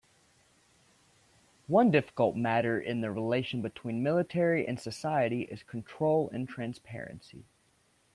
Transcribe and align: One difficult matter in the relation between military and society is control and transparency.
One 1.67 1.91
difficult 1.91 2.35
matter 2.35 2.79
in 2.79 3.01
the 3.01 3.11
relation 3.11 3.61
between 3.61 4.01
military 4.01 4.67
and 4.67 4.79
society 4.79 5.43
is 5.43 5.61
control 5.61 6.27
and 6.33 6.49
transparency. 6.49 7.45